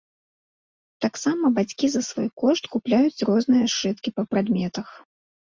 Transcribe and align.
Таксама 1.05 1.51
бацькі 1.57 1.85
за 1.95 2.01
свой 2.09 2.29
кошт 2.45 2.63
купляюць 2.77 3.25
розныя 3.31 3.65
сшыткі 3.75 4.09
па 4.17 4.23
прадметах. 4.33 4.87